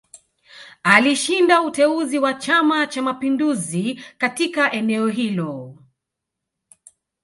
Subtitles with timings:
[0.83, 5.77] Alishinda uteuzi wa Chama Cha Mapinduzi katika eneo hilo